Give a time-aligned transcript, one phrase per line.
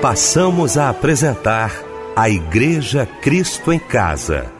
[0.00, 1.72] passamos a apresentar
[2.14, 4.52] a Igreja Cristo em Casa.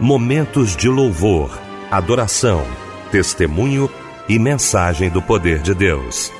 [0.00, 1.58] Momentos de louvor,
[1.90, 2.64] adoração,
[3.10, 3.90] testemunho
[4.28, 6.32] e mensagem do poder de Deus.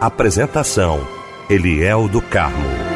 [0.00, 1.06] Apresentação:
[1.48, 2.95] Eliel do Carmo.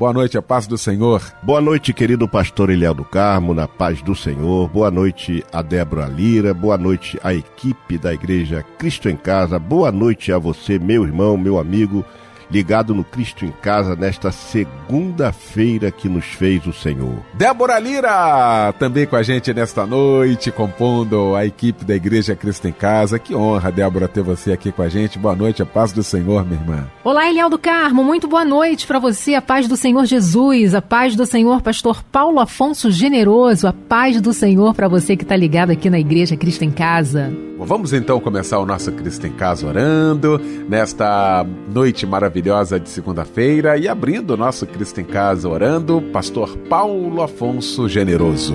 [0.00, 1.20] Boa noite, a paz do Senhor.
[1.42, 4.66] Boa noite, querido pastor Eliel do Carmo, na paz do Senhor.
[4.66, 6.54] Boa noite a Débora Lira.
[6.54, 9.58] Boa noite à equipe da Igreja Cristo em Casa.
[9.58, 12.02] Boa noite a você, meu irmão, meu amigo
[12.50, 17.18] ligado no Cristo em Casa nesta segunda-feira que nos fez o Senhor.
[17.34, 22.72] Débora Lira, também com a gente nesta noite, compondo a equipe da Igreja Cristo em
[22.72, 23.18] Casa.
[23.18, 25.18] Que honra, Débora, ter você aqui com a gente.
[25.18, 26.86] Boa noite, a paz do Senhor, minha irmã.
[27.04, 30.82] Olá, Eliel do Carmo, muito boa noite para você, a paz do Senhor Jesus, a
[30.82, 35.36] paz do Senhor Pastor Paulo Afonso Generoso, a paz do Senhor para você que está
[35.36, 37.32] ligado aqui na Igreja Cristo em Casa.
[37.58, 43.86] Vamos então começar o nosso Cristo em Casa orando, nesta noite maravilhosa de segunda-feira e
[43.86, 48.54] abrindo o nosso Cristo em Casa orando, Pastor Paulo Afonso Generoso.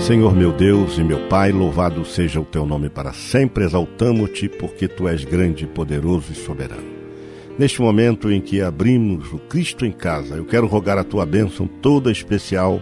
[0.00, 4.88] Senhor meu Deus e meu Pai, louvado seja o teu nome para sempre, exaltamo-te porque
[4.88, 6.88] tu és grande, poderoso e soberano.
[7.58, 11.66] Neste momento em que abrimos o Cristo em casa, eu quero rogar a tua bênção
[11.66, 12.80] toda especial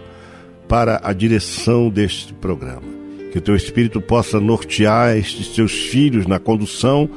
[0.67, 2.96] para a direção deste programa.
[3.37, 7.07] Que o teu Espírito possa nortear estes teus filhos na condução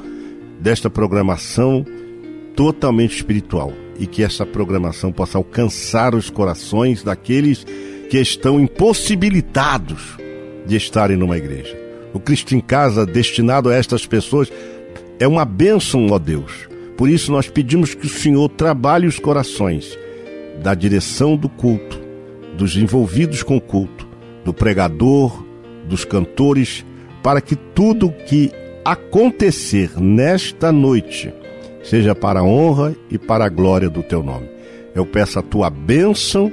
[0.59, 1.83] desta programação
[2.55, 7.65] totalmente espiritual e que essa programação possa alcançar os corações daqueles
[8.07, 10.15] que estão impossibilitados
[10.67, 11.75] de estarem numa igreja.
[12.13, 14.53] O Cristo em casa destinado a estas pessoas
[15.19, 19.97] é uma bênção, ó Deus por isso nós pedimos que o Senhor trabalhe os corações
[20.61, 21.99] da direção do culto,
[22.55, 24.07] dos envolvidos com o culto,
[24.45, 25.49] do pregador,
[25.91, 26.83] dos cantores,
[27.21, 28.49] para que tudo que
[28.83, 31.31] acontecer nesta noite
[31.83, 34.49] seja para a honra e para a glória do teu nome.
[34.95, 36.51] Eu peço a tua bênção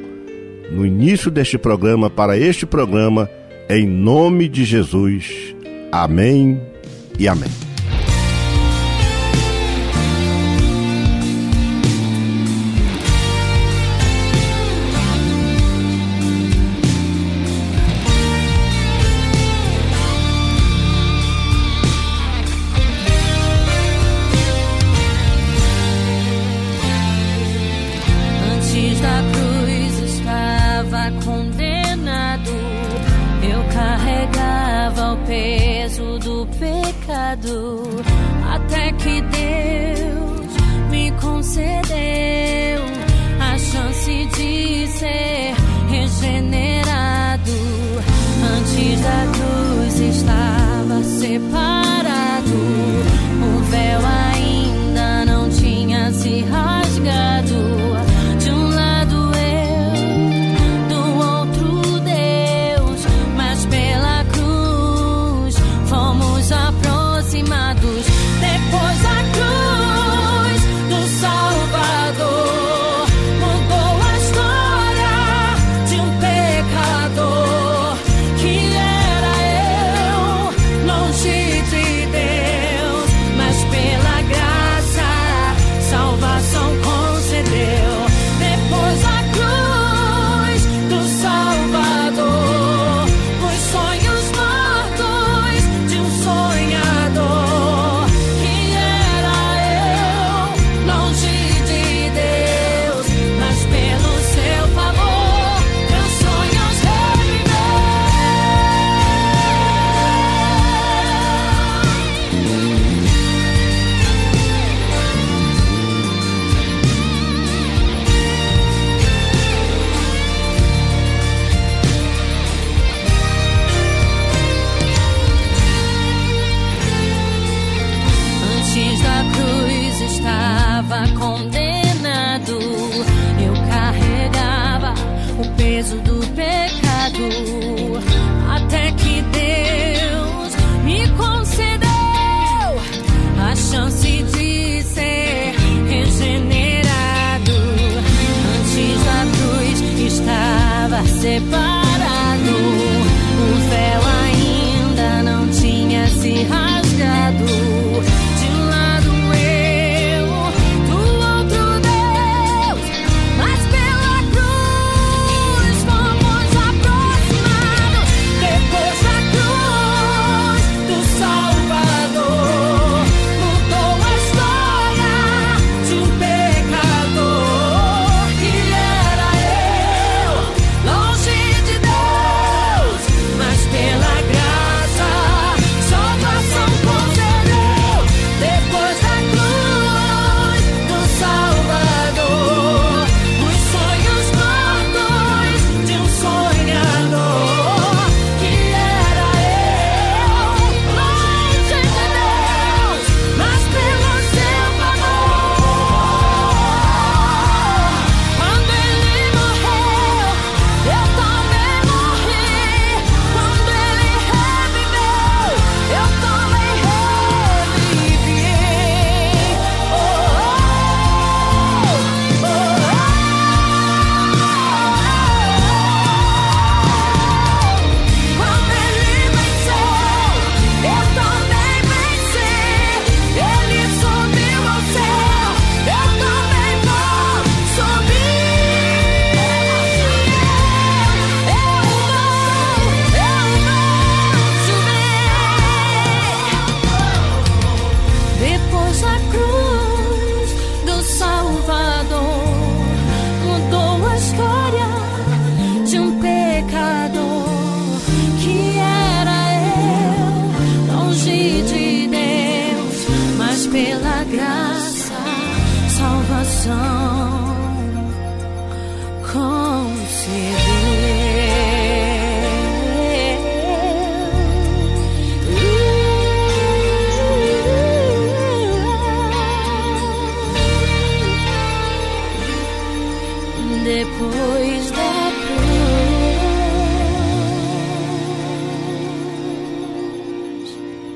[0.70, 3.30] no início deste programa, para este programa,
[3.70, 5.54] em nome de Jesus.
[5.90, 6.60] Amém
[7.18, 7.67] e amém.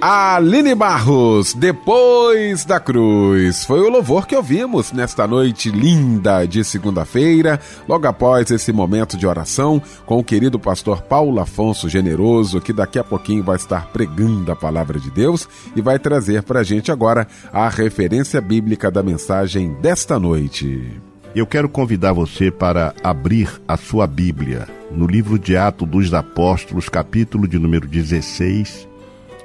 [0.04, 3.64] Aline Barros, depois da cruz.
[3.64, 9.28] Foi o louvor que ouvimos nesta noite linda de segunda-feira, logo após esse momento de
[9.28, 14.50] oração com o querido pastor Paulo Afonso Generoso, que daqui a pouquinho vai estar pregando
[14.50, 19.04] a palavra de Deus e vai trazer para a gente agora a referência bíblica da
[19.04, 21.11] mensagem desta noite.
[21.34, 26.90] Eu quero convidar você para abrir a sua Bíblia no livro de Atos dos Apóstolos,
[26.90, 28.86] capítulo de número 16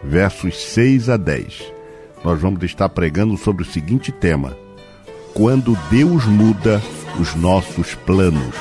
[0.04, 1.74] versos 6 a 10.
[2.24, 4.56] Nós vamos estar pregando sobre o seguinte tema:
[5.34, 6.82] Quando Deus muda
[7.20, 8.54] os nossos planos.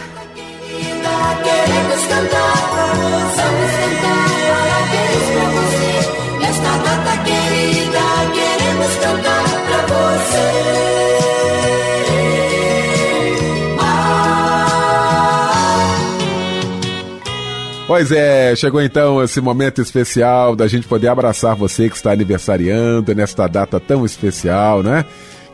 [17.86, 23.14] Pois é, chegou então esse momento especial da gente poder abraçar você que está aniversariando
[23.14, 25.05] nesta data tão especial, né?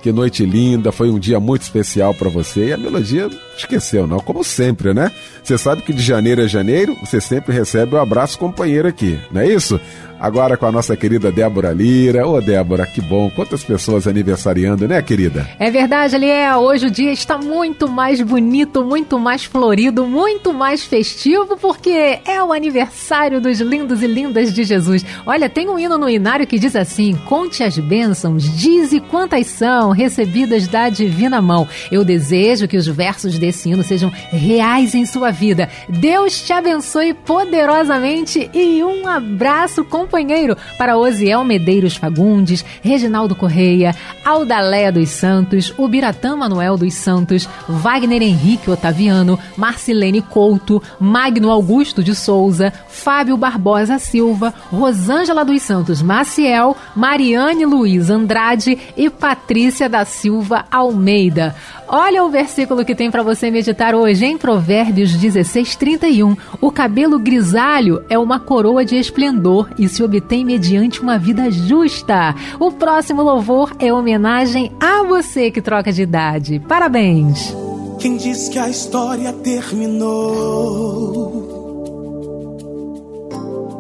[0.01, 4.19] Que noite linda, foi um dia muito especial para você e a melodia esqueceu, não?
[4.19, 5.13] Como sempre, né?
[5.45, 9.43] Você sabe que de janeiro a janeiro você sempre recebe o abraço companheiro aqui, não
[9.43, 9.79] é isso?
[10.23, 12.25] Agora com a nossa querida Débora Lira.
[12.29, 13.29] Ô, Débora, que bom.
[13.29, 15.51] Quantas pessoas aniversariando, né, querida?
[15.59, 16.61] É verdade, Aliel.
[16.61, 22.41] Hoje o dia está muito mais bonito, muito mais florido, muito mais festivo, porque é
[22.41, 25.05] o aniversário dos lindos e lindas de Jesus.
[25.27, 29.91] Olha, tem um hino no inário que diz assim: Conte as bênçãos, dize quantas são
[29.91, 31.67] recebidas da divina mão.
[31.91, 35.69] Eu desejo que os versos desse hino sejam reais em sua vida.
[35.89, 43.97] Deus te abençoe poderosamente e um abraço com companheiro para Osiel Medeiros Fagundes, Reginaldo Correia,
[44.23, 52.15] Aldaléia dos Santos, Ubiratã Manuel dos Santos, Wagner Henrique Otaviano, Marcilene Couto, Magno Augusto de
[52.15, 60.67] Souza, Fábio Barbosa Silva, Rosângela dos Santos Maciel, Mariane Luiz Andrade e Patrícia da Silva
[60.71, 61.57] Almeida.
[61.95, 66.35] Olha o versículo que tem para você meditar hoje em Provérbios 16, 31.
[66.59, 72.35] O cabelo grisalho é uma coroa de esplendor e se obtém mediante uma vida justa.
[72.59, 76.59] O próximo louvor é homenagem a você que troca de idade.
[76.67, 77.55] Parabéns!
[77.99, 80.63] Quem diz que a história terminou?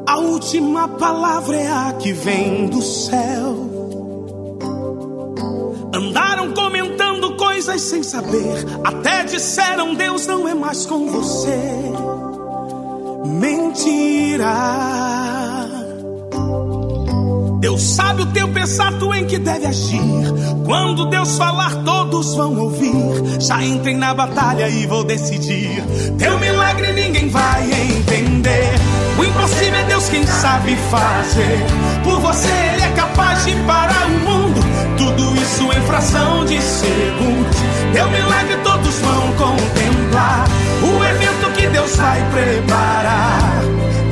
[0.06, 3.56] A última palavra é a que vem do céu.
[5.94, 7.01] Andaram comentando
[7.62, 11.58] coisas sem saber, até disseram Deus não é mais com você.
[13.24, 14.52] mentira.
[17.60, 20.00] Deus sabe o teu pensar, tu em que deve agir.
[20.64, 23.40] Quando Deus falar, todos vão ouvir.
[23.40, 25.84] Já entrei na batalha e vou decidir.
[26.18, 28.72] Teu milagre ninguém vai entender.
[29.18, 31.64] O impossível é Deus quem sabe fazer.
[32.02, 34.41] Por você Ele é capaz de parar o mundo.
[35.04, 37.56] Tudo isso em fração de segundos.
[37.92, 40.44] Teu milagre todos vão contemplar.
[40.80, 43.62] O evento que Deus vai preparar.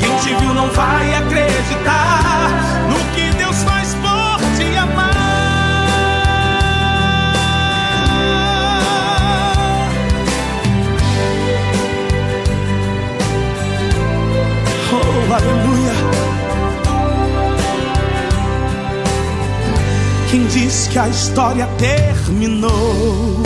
[0.01, 2.11] Quem te viu não vai acreditar.
[15.33, 15.80] aleluia.
[20.53, 23.43] Diz que a história terminou,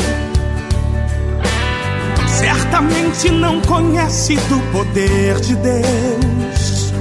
[2.27, 6.93] certamente não conhece do poder de Deus.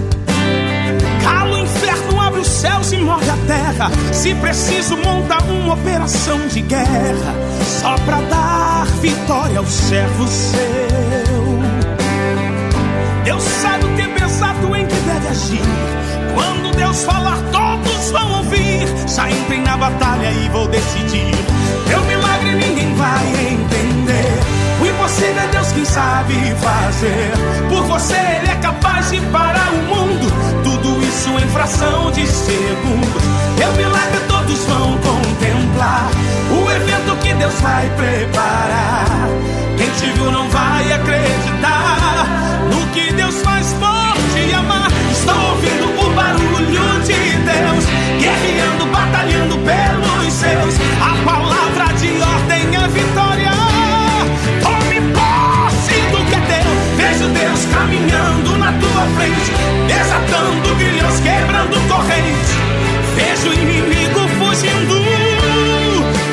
[1.24, 3.91] Cala o inferno, abre os céus e morde a terra.
[4.12, 7.33] Se preciso, monta uma operação de guerra
[7.81, 10.63] só pra dar vitória ao servo seu.
[13.24, 15.92] Deus sabe o tempo exato em que deve agir.
[16.43, 18.85] Quando Deus falar, todos vão ouvir.
[19.07, 21.31] Já entrei na batalha e vou decidir.
[21.88, 24.33] Teu milagre ninguém vai entender.
[24.81, 27.31] O impossível é Deus quem sabe fazer.
[27.69, 30.27] Por você Ele é capaz de parar o mundo.
[30.63, 33.23] Tudo isso em fração de segundos.
[33.55, 36.09] Teu milagre todos vão contemplar.
[36.51, 39.29] O evento que Deus vai preparar.
[39.77, 42.27] Quem te viu não vai acreditar
[42.69, 44.82] no que Deus faz por te amar.
[48.24, 50.75] Guerreando, batalhando pelos seus.
[51.01, 53.51] A palavra de ordem é vitória.
[54.62, 56.70] Tome posse do que é teu.
[56.96, 59.51] Vejo Deus caminhando na tua frente,
[59.88, 62.51] desatando grilhões, quebrando correntes.
[63.15, 65.03] Vejo o inimigo fugindo.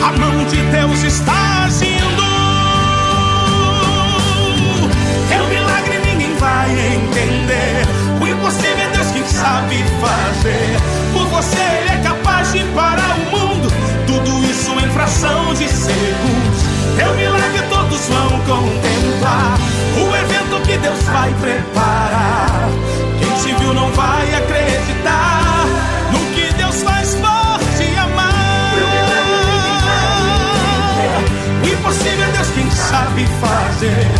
[0.05, 2.01] A mão de Deus está agindo.
[6.39, 7.85] vai entender.
[8.19, 11.00] O impossível é Deus quem sabe fazer.
[11.41, 13.73] Você Ele é capaz de parar o mundo.
[14.07, 16.63] Tudo isso em fração de segundos.
[16.99, 19.59] Teu milagre todos vão contemplar.
[19.97, 22.69] O evento que Deus vai preparar.
[23.19, 25.65] Quem te viu não vai acreditar
[26.13, 28.75] no que Deus faz por te amar.
[31.65, 34.20] O impossível é Deus quem sabe fazer.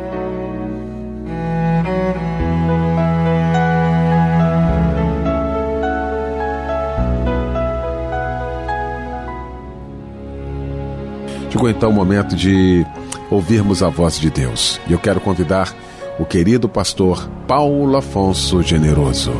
[11.51, 12.85] Chegou então o momento de
[13.29, 14.79] ouvirmos a voz de Deus.
[14.87, 15.75] E eu quero convidar
[16.17, 19.33] o querido pastor Paulo Afonso Generoso.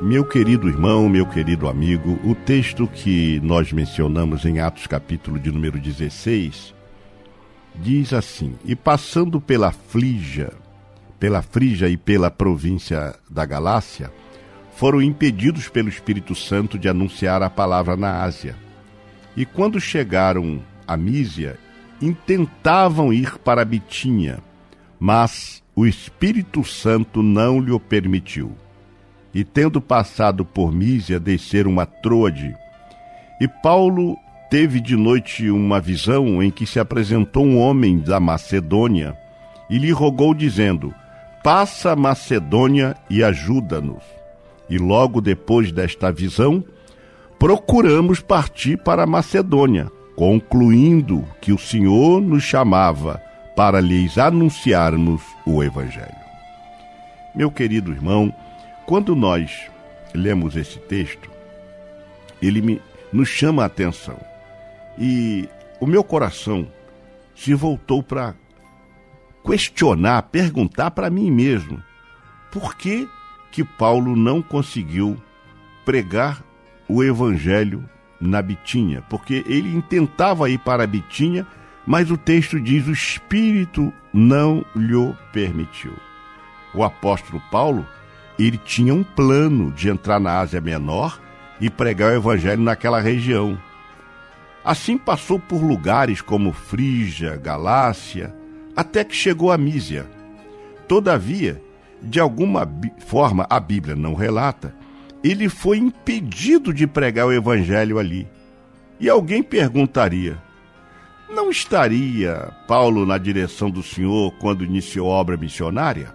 [0.00, 5.52] Meu querido irmão, meu querido amigo, o texto que nós mencionamos em Atos capítulo de
[5.52, 6.74] número 16
[7.74, 10.50] diz assim: E passando pela Frígia,
[11.20, 14.10] pela Frígia e pela província da Galácia,
[14.74, 18.56] foram impedidos pelo Espírito Santo de anunciar a palavra na Ásia.
[19.36, 21.58] E quando chegaram a Mísia,
[22.00, 24.40] intentavam ir para Bitínia,
[24.98, 28.52] mas o Espírito Santo não lhe o permitiu.
[29.34, 32.54] E tendo passado por Mísia, desceram a Troade.
[33.40, 34.16] E Paulo
[34.50, 39.16] teve de noite uma visão em que se apresentou um homem da Macedônia
[39.70, 40.94] e lhe rogou, dizendo:
[41.42, 44.21] Passa Macedônia e ajuda-nos.
[44.72, 46.64] E logo depois desta visão,
[47.38, 53.22] procuramos partir para Macedônia, concluindo que o Senhor nos chamava
[53.54, 56.16] para lhes anunciarmos o Evangelho.
[57.34, 58.34] Meu querido irmão,
[58.86, 59.60] quando nós
[60.14, 61.30] lemos esse texto,
[62.40, 62.80] ele me,
[63.12, 64.16] nos chama a atenção.
[64.98, 65.46] E
[65.80, 66.66] o meu coração
[67.34, 68.34] se voltou para
[69.44, 71.78] questionar, perguntar para mim mesmo:
[72.50, 73.06] por que
[73.52, 75.16] que Paulo não conseguiu
[75.84, 76.42] pregar
[76.88, 79.04] o evangelho na Bitinha?
[79.08, 81.46] Porque ele intentava ir para a Bitinha,
[81.86, 85.92] mas o texto diz: o Espírito não lhe permitiu.
[86.74, 87.86] O apóstolo Paulo,
[88.38, 91.20] ele tinha um plano de entrar na Ásia Menor
[91.60, 93.58] e pregar o evangelho naquela região.
[94.64, 98.34] Assim passou por lugares como Frígia, Galácia,
[98.74, 100.06] até que chegou a Mísia.
[100.88, 101.60] Todavia,
[102.02, 102.68] de alguma
[103.06, 104.74] forma, a Bíblia não relata,
[105.22, 108.28] ele foi impedido de pregar o evangelho ali.
[108.98, 110.36] E alguém perguntaria:
[111.30, 116.12] não estaria Paulo na direção do Senhor quando iniciou a obra missionária?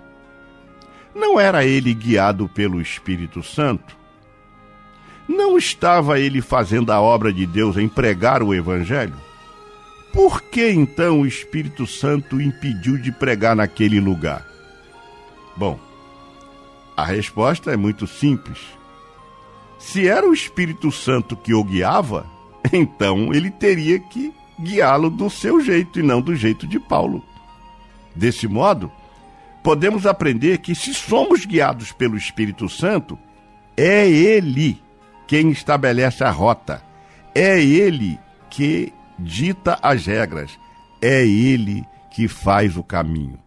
[1.16, 3.98] Não era ele guiado pelo Espírito Santo?
[5.28, 9.16] Não estava ele fazendo a obra de Deus em pregar o Evangelho?
[10.14, 14.57] Por que então o Espírito Santo impediu de pregar naquele lugar?
[15.58, 15.80] Bom,
[16.96, 18.60] a resposta é muito simples.
[19.80, 22.28] Se era o Espírito Santo que o guiava,
[22.72, 27.24] então ele teria que guiá-lo do seu jeito e não do jeito de Paulo.
[28.16, 28.92] Desse modo,
[29.64, 33.18] podemos aprender que se somos guiados pelo Espírito Santo,
[33.76, 34.82] é ele
[35.28, 36.84] quem estabelece a rota,
[37.34, 40.58] é ele que dita as regras,
[41.02, 43.47] é ele que faz o caminho.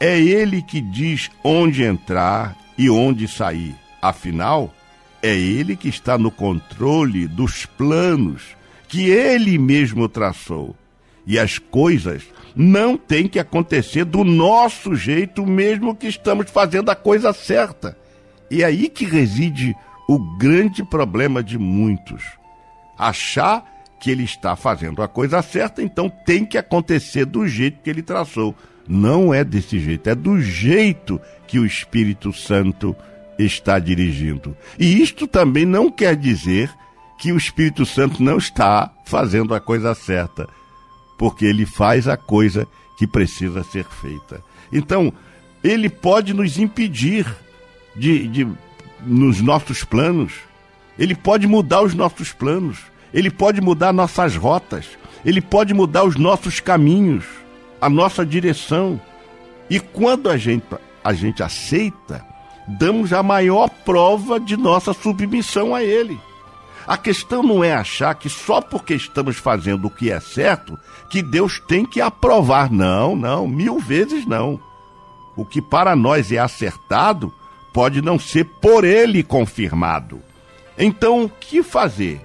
[0.00, 3.74] É ele que diz onde entrar e onde sair.
[4.00, 4.72] Afinal,
[5.22, 8.56] é ele que está no controle dos planos
[8.86, 10.74] que ele mesmo traçou.
[11.26, 12.22] E as coisas
[12.54, 17.96] não têm que acontecer do nosso jeito, mesmo que estamos fazendo a coisa certa.
[18.50, 19.76] E é aí que reside
[20.08, 22.24] o grande problema de muitos.
[22.96, 23.64] Achar
[24.00, 28.02] que ele está fazendo a coisa certa, então tem que acontecer do jeito que ele
[28.02, 28.54] traçou.
[28.88, 32.96] Não é desse jeito, é do jeito que o Espírito Santo
[33.38, 34.56] está dirigindo.
[34.78, 36.70] E isto também não quer dizer
[37.18, 40.48] que o Espírito Santo não está fazendo a coisa certa,
[41.18, 44.42] porque ele faz a coisa que precisa ser feita.
[44.72, 45.12] Então,
[45.62, 47.26] ele pode nos impedir
[47.94, 48.48] de, de
[49.04, 50.32] nos nossos planos,
[50.98, 52.78] ele pode mudar os nossos planos,
[53.12, 54.86] ele pode mudar nossas rotas,
[55.24, 57.24] ele pode mudar os nossos caminhos
[57.80, 59.00] a nossa direção.
[59.70, 60.64] E quando a gente,
[61.02, 62.24] a gente aceita,
[62.66, 66.18] damos a maior prova de nossa submissão a Ele.
[66.86, 70.78] A questão não é achar que só porque estamos fazendo o que é certo,
[71.10, 72.70] que Deus tem que aprovar.
[72.70, 74.58] Não, não, mil vezes não.
[75.36, 77.32] O que para nós é acertado
[77.74, 80.22] pode não ser por Ele confirmado.
[80.78, 82.20] Então, o que fazer?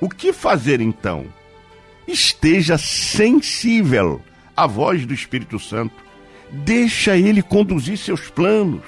[0.00, 1.24] O que fazer então?
[2.06, 4.20] Esteja sensível
[4.56, 5.94] a voz do Espírito Santo.
[6.50, 8.82] Deixa ele conduzir seus planos.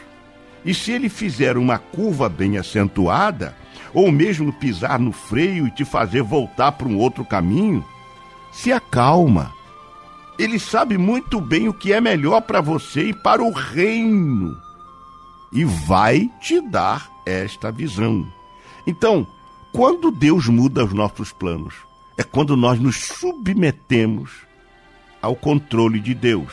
[0.65, 3.57] E se ele fizer uma curva bem acentuada,
[3.93, 7.85] ou mesmo pisar no freio e te fazer voltar para um outro caminho,
[8.53, 9.53] se acalma.
[10.39, 14.57] Ele sabe muito bem o que é melhor para você e para o reino.
[15.53, 18.27] E vai te dar esta visão.
[18.87, 19.27] Então,
[19.73, 21.75] quando Deus muda os nossos planos,
[22.17, 24.31] é quando nós nos submetemos
[25.25, 26.53] ao controle de Deus.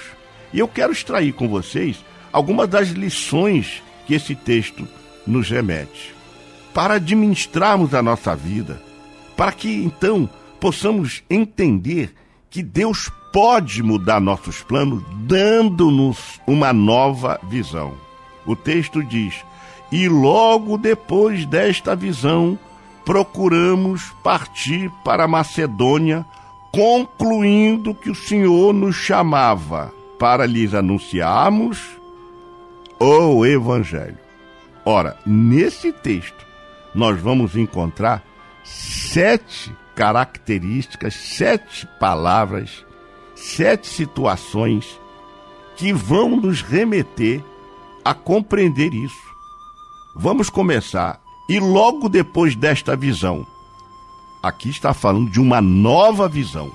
[0.54, 4.88] E eu quero extrair com vocês algumas das lições que esse texto
[5.28, 6.16] nos remete,
[6.74, 8.82] para administrarmos a nossa vida,
[9.36, 10.30] para que então
[10.60, 12.14] possamos entender
[12.50, 17.94] que Deus pode mudar nossos planos, dando-nos uma nova visão.
[18.46, 19.36] O texto diz:
[19.92, 22.58] E logo depois desta visão,
[23.06, 26.26] procuramos partir para Macedônia
[26.72, 31.80] concluindo que o Senhor nos chamava para lhes anunciarmos
[33.00, 34.18] o Evangelho.
[34.86, 36.46] Ora, nesse texto,
[36.94, 38.24] nós vamos encontrar
[38.64, 42.86] sete características, sete palavras,
[43.36, 45.00] sete situações
[45.76, 47.44] que vão nos remeter
[48.04, 49.32] a compreender isso.
[50.16, 51.20] Vamos começar.
[51.50, 53.46] E logo depois desta visão,
[54.42, 56.72] aqui está falando de uma nova visão.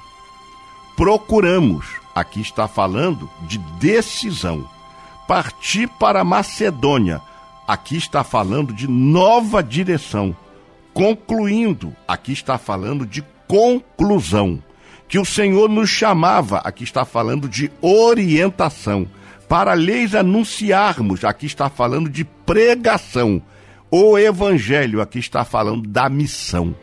[0.96, 4.68] Procuramos, aqui está falando de decisão.
[5.26, 7.20] Partir para Macedônia,
[7.66, 10.35] aqui está falando de nova direção.
[10.94, 14.62] Concluindo, aqui está falando de conclusão.
[15.09, 19.07] Que o Senhor nos chamava, aqui está falando de orientação.
[19.48, 23.40] Para lhes anunciarmos, aqui está falando de pregação.
[23.90, 26.74] O Evangelho, aqui está falando da missão.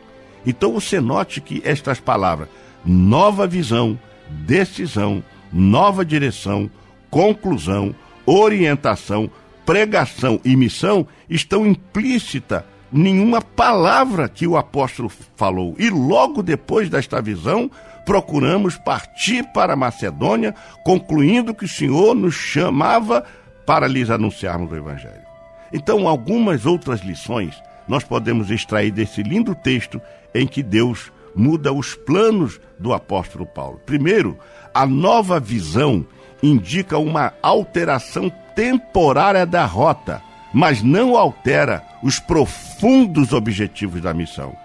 [0.46, 2.48] Então você note que estas palavras,
[2.84, 6.70] nova visão, decisão, nova direção,
[7.10, 7.94] conclusão,
[8.26, 9.30] orientação,
[9.64, 15.74] pregação e missão, estão implícitas nenhuma palavra que o apóstolo falou.
[15.78, 17.70] E logo depois desta visão,
[18.04, 20.54] procuramos partir para Macedônia,
[20.84, 23.24] concluindo que o Senhor nos chamava
[23.66, 25.24] para lhes anunciarmos o Evangelho.
[25.72, 30.00] Então, algumas outras lições nós podemos extrair desse lindo texto
[30.34, 33.80] em que Deus muda os planos do apóstolo Paulo.
[33.84, 34.38] Primeiro,
[34.72, 36.06] a nova visão
[36.42, 44.56] indica uma alteração temporária da rota, mas não altera os profundos objetivos da missão.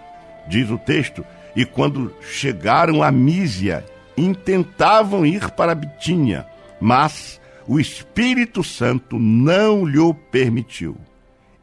[0.47, 6.45] Diz o texto e quando chegaram a Mísia, intentavam ir para Bitínia,
[6.79, 9.99] mas o Espírito Santo não lhe
[10.32, 10.97] permitiu.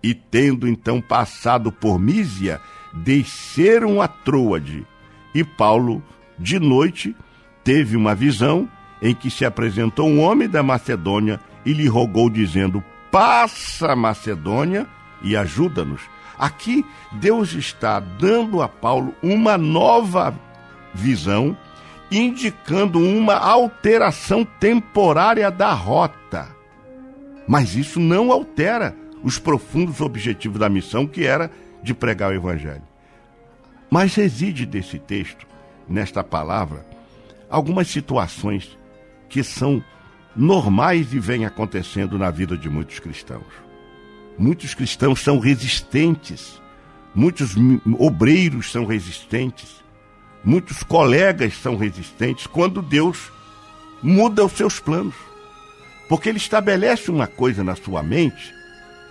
[0.02, 2.60] E tendo então passado por Mísia,
[2.96, 4.87] desceram a Troade.
[5.35, 6.02] E Paulo,
[6.38, 7.14] de noite,
[7.62, 8.68] teve uma visão
[9.02, 14.87] em que se apresentou um homem da Macedônia e lhe rogou, dizendo: Passa Macedônia
[15.22, 16.00] e ajuda-nos.
[16.38, 20.35] Aqui Deus está dando a Paulo uma nova
[20.94, 21.56] visão,
[22.11, 26.48] indicando uma alteração temporária da rota.
[27.46, 31.50] Mas isso não altera os profundos objetivos da missão, que era
[31.87, 32.83] de pregar o Evangelho.
[33.88, 35.46] Mas reside desse texto,
[35.88, 36.85] nesta palavra,
[37.49, 38.77] algumas situações
[39.29, 39.83] que são
[40.35, 43.46] normais e vêm acontecendo na vida de muitos cristãos.
[44.37, 46.61] Muitos cristãos são resistentes,
[47.14, 47.55] muitos
[47.99, 49.83] obreiros são resistentes,
[50.44, 53.31] muitos colegas são resistentes quando Deus
[54.03, 55.14] muda os seus planos.
[56.09, 58.53] Porque ele estabelece uma coisa na sua mente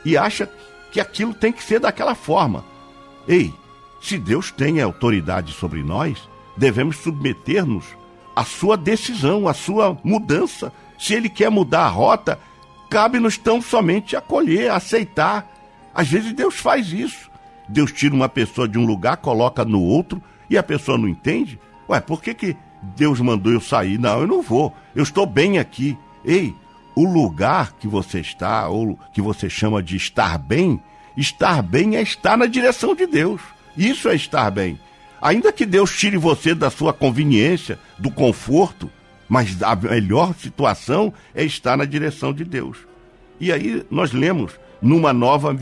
[0.03, 0.49] e acha
[0.95, 2.63] que aquilo tem que ser daquela forma.
[3.27, 3.53] Ei,
[4.01, 7.83] se Deus tem autoridade sobre nós, devemos submeter-nos
[8.33, 10.71] à sua decisão, à sua mudança.
[10.97, 12.39] Se ele quer mudar a rota,
[12.89, 15.51] cabe-nos tão somente acolher, aceitar.
[15.93, 17.29] Às vezes Deus faz isso.
[17.67, 21.59] Deus tira uma pessoa de um lugar, coloca no outro e a pessoa não entende.
[21.89, 22.55] Ué, por que, que
[22.95, 23.99] Deus mandou eu sair?
[23.99, 24.73] Não, eu não vou.
[24.95, 25.97] Eu estou bem aqui.
[26.23, 26.55] Ei,
[26.95, 30.81] o lugar que você está, ou que você chama de estar bem,
[31.17, 33.41] estar bem é estar na direção de Deus.
[33.77, 34.79] Isso é estar bem.
[35.21, 38.89] Ainda que Deus tire você da sua conveniência, do conforto,
[39.27, 42.77] mas a melhor situação é estar na direção de Deus.
[43.39, 45.55] E aí nós lemos, numa nova,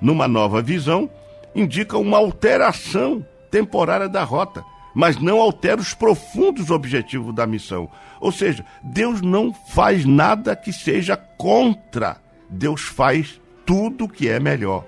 [0.00, 1.08] numa nova visão,
[1.54, 7.88] indica uma alteração temporária da rota, mas não altera os profundos objetivos da missão.
[8.20, 12.16] Ou seja, Deus não faz nada que seja contra.
[12.48, 14.84] Deus faz tudo que é melhor.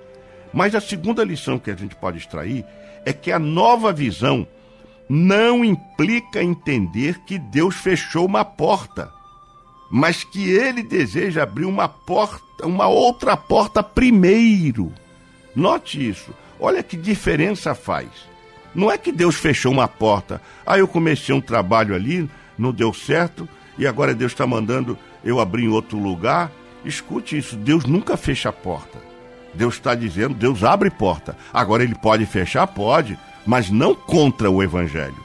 [0.52, 2.64] Mas a segunda lição que a gente pode extrair
[3.04, 4.46] é que a nova visão
[5.08, 9.10] não implica entender que Deus fechou uma porta,
[9.90, 14.92] mas que ele deseja abrir uma porta, uma outra porta primeiro.
[15.54, 16.32] Note isso.
[16.58, 18.08] Olha que diferença faz.
[18.74, 20.40] Não é que Deus fechou uma porta.
[20.66, 25.40] Ah, eu comecei um trabalho ali, não deu certo, e agora Deus está mandando eu
[25.40, 26.50] abrir em outro lugar.
[26.85, 28.98] Escute isso, Deus nunca fecha a porta.
[29.54, 31.37] Deus está dizendo, Deus abre porta.
[31.52, 32.66] Agora ele pode fechar?
[32.66, 35.16] Pode mas não contra o Evangelho.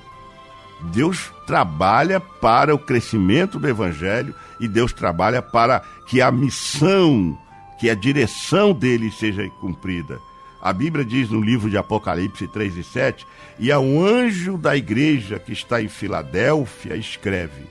[0.91, 7.37] Deus trabalha para o crescimento do Evangelho e Deus trabalha para que a missão,
[7.79, 10.19] que a direção dele seja cumprida.
[10.61, 13.25] A Bíblia diz no livro de Apocalipse 3 e 7:
[13.59, 17.65] E ao anjo da igreja que está em Filadélfia, escreve: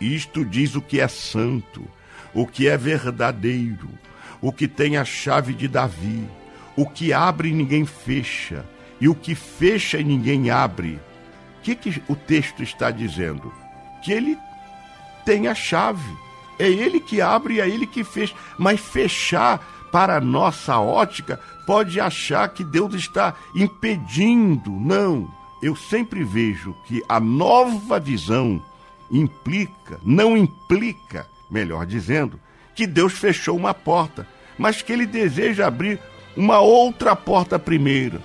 [0.00, 1.82] Isto diz o que é santo,
[2.32, 3.88] o que é verdadeiro,
[4.40, 6.26] o que tem a chave de Davi,
[6.76, 8.64] o que abre e ninguém fecha
[9.00, 11.00] e o que fecha e ninguém abre.
[11.58, 13.52] O que, que o texto está dizendo?
[14.04, 14.38] Que ele
[15.24, 16.16] tem a chave.
[16.58, 18.34] É ele que abre e é ele que fecha.
[18.58, 24.70] Mas fechar para nossa ótica, pode achar que Deus está impedindo.
[24.70, 25.30] Não.
[25.62, 28.62] Eu sempre vejo que a nova visão
[29.10, 32.40] implica, não implica, melhor dizendo,
[32.74, 34.26] que Deus fechou uma porta,
[34.56, 36.00] mas que ele deseja abrir
[36.36, 38.22] uma outra porta primeiro.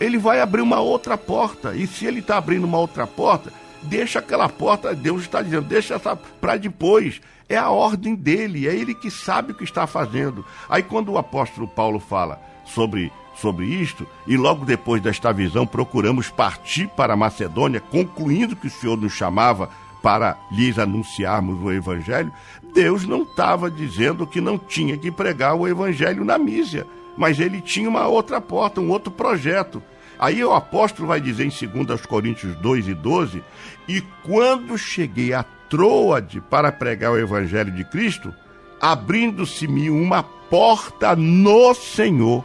[0.00, 4.18] Ele vai abrir uma outra porta, e se ele está abrindo uma outra porta, deixa
[4.18, 7.20] aquela porta, Deus está dizendo, deixa essa para depois.
[7.52, 10.42] É a ordem dele, é ele que sabe o que está fazendo.
[10.70, 16.30] Aí quando o apóstolo Paulo fala sobre sobre isto, e logo depois desta visão procuramos
[16.30, 19.68] partir para a Macedônia, concluindo que o Senhor nos chamava
[20.02, 22.32] para lhes anunciarmos o evangelho,
[22.74, 26.86] Deus não estava dizendo que não tinha que pregar o evangelho na Mísia,
[27.16, 29.82] mas ele tinha uma outra porta, um outro projeto.
[30.18, 33.42] Aí o apóstolo vai dizer em 2 Coríntios 2 e 12:
[33.88, 38.30] E quando cheguei a Troade para pregar o Evangelho de Cristo,
[38.78, 42.44] abrindo-se-me uma porta no Senhor.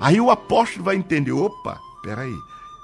[0.00, 2.34] Aí o apóstolo vai entender: opa, peraí,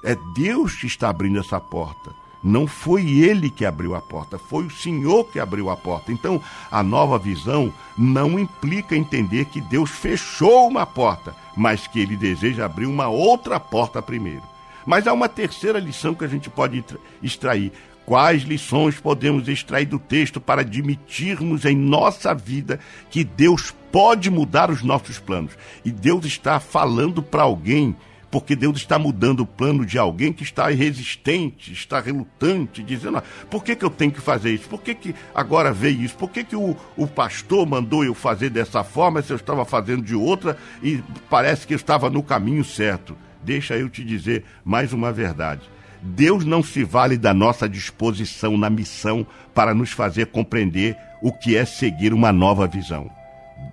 [0.04, 2.14] é Deus que está abrindo essa porta.
[2.44, 6.12] Não foi ele que abriu a porta, foi o Senhor que abriu a porta.
[6.12, 6.38] Então,
[6.70, 12.66] a nova visão não implica entender que Deus fechou uma porta, mas que ele deseja
[12.66, 14.42] abrir uma outra porta primeiro.
[14.84, 16.84] Mas há uma terceira lição que a gente pode
[17.22, 17.72] extrair.
[18.08, 24.70] Quais lições podemos extrair do texto para admitirmos em nossa vida que Deus pode mudar
[24.70, 25.52] os nossos planos?
[25.84, 27.94] E Deus está falando para alguém
[28.30, 33.22] porque Deus está mudando o plano de alguém que está resistente, está relutante, dizendo: ah,
[33.50, 34.70] por que, que eu tenho que fazer isso?
[34.70, 36.16] Por que, que agora veio isso?
[36.16, 40.00] Por que, que o, o pastor mandou eu fazer dessa forma se eu estava fazendo
[40.00, 43.14] de outra e parece que eu estava no caminho certo?
[43.44, 45.60] Deixa eu te dizer mais uma verdade.
[46.00, 51.56] Deus não se vale da nossa disposição na missão para nos fazer compreender o que
[51.56, 53.10] é seguir uma nova visão.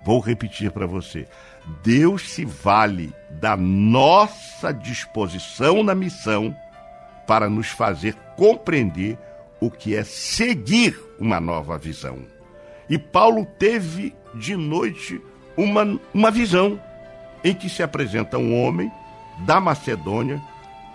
[0.04, 1.26] Vou repetir para você.
[1.82, 6.54] Deus se vale da nossa disposição na missão
[7.26, 9.18] para nos fazer compreender
[9.60, 12.18] o que é seguir uma nova visão.
[12.88, 15.20] E Paulo teve de noite
[15.56, 16.80] uma, uma visão
[17.42, 18.90] em que se apresenta um homem
[19.44, 20.40] da Macedônia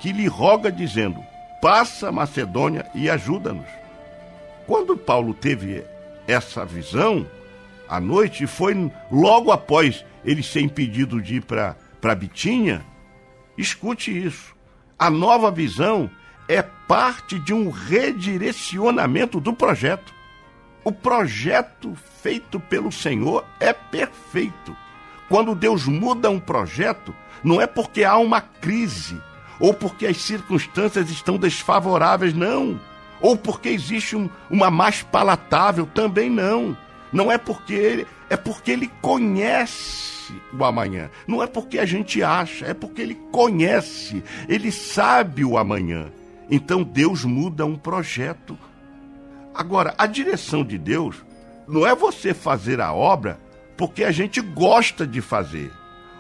[0.01, 1.23] que lhe roga dizendo:
[1.61, 3.67] Passa Macedônia e ajuda-nos.
[4.65, 5.85] Quando Paulo teve
[6.27, 7.25] essa visão,
[7.87, 12.83] à noite, foi logo após ele ser impedido de ir para Bitinha,
[13.57, 14.55] escute isso.
[14.97, 16.09] A nova visão
[16.47, 20.13] é parte de um redirecionamento do projeto.
[20.83, 24.75] O projeto feito pelo Senhor é perfeito.
[25.29, 29.21] Quando Deus muda um projeto, não é porque há uma crise
[29.62, 32.80] ou porque as circunstâncias estão desfavoráveis, não.
[33.21, 36.76] Ou porque existe um, uma mais palatável, também não.
[37.13, 41.12] Não é porque ele, é porque ele conhece o amanhã.
[41.28, 46.12] Não é porque a gente acha, é porque ele conhece, ele sabe o amanhã.
[46.50, 48.58] Então Deus muda um projeto.
[49.54, 51.24] Agora, a direção de Deus
[51.67, 53.39] não é você fazer a obra
[53.78, 55.71] porque a gente gosta de fazer,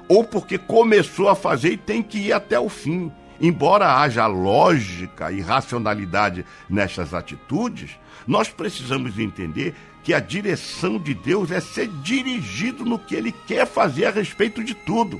[0.07, 3.11] ou porque começou a fazer e tem que ir até o fim.
[3.41, 9.73] Embora haja lógica e racionalidade nessas atitudes, nós precisamos entender
[10.03, 14.63] que a direção de Deus é ser dirigido no que ele quer fazer a respeito
[14.63, 15.19] de tudo.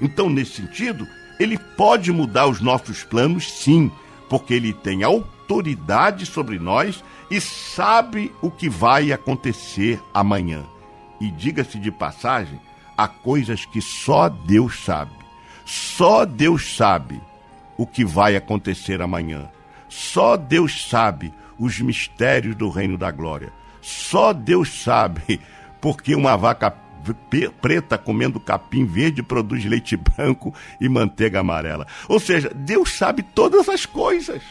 [0.00, 1.06] Então, nesse sentido,
[1.38, 3.92] ele pode mudar os nossos planos, sim,
[4.26, 10.64] porque ele tem autoridade sobre nós e sabe o que vai acontecer amanhã.
[11.20, 12.58] E diga-se de passagem,
[12.96, 15.12] há coisas que só Deus sabe.
[15.66, 17.20] Só Deus sabe
[17.80, 19.48] o que vai acontecer amanhã.
[19.88, 23.50] Só Deus sabe os mistérios do reino da glória.
[23.80, 25.40] Só Deus sabe
[25.80, 26.76] porque uma vaca
[27.62, 31.86] preta comendo capim verde produz leite branco e manteiga amarela.
[32.06, 34.42] Ou seja, Deus sabe todas as coisas.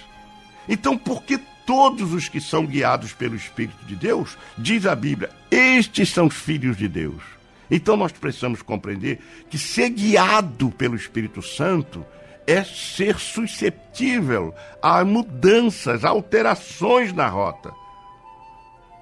[0.68, 5.30] Então, por que todos os que são guiados pelo Espírito de Deus, diz a Bíblia,
[5.52, 7.22] estes são os filhos de Deus.
[7.70, 9.20] Então nós precisamos compreender
[9.52, 12.04] que ser guiado pelo Espírito Santo
[12.50, 17.72] é ser susceptível a mudanças, a alterações na rota.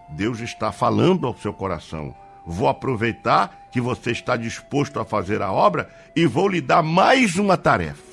[0.09, 2.13] Deus está falando ao seu coração.
[2.45, 7.37] Vou aproveitar que você está disposto a fazer a obra e vou lhe dar mais
[7.37, 8.03] uma tarefa.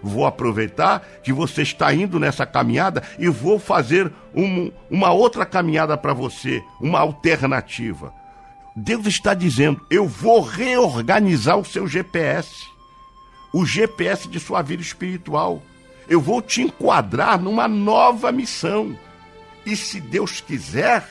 [0.00, 5.96] Vou aproveitar que você está indo nessa caminhada e vou fazer um, uma outra caminhada
[5.96, 8.14] para você, uma alternativa.
[8.76, 12.48] Deus está dizendo: eu vou reorganizar o seu GPS,
[13.52, 15.62] o GPS de sua vida espiritual.
[16.08, 18.98] Eu vou te enquadrar numa nova missão.
[19.64, 21.06] E se Deus quiser,